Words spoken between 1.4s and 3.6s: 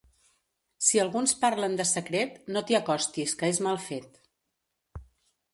parlen de secret, no t'hi acostis que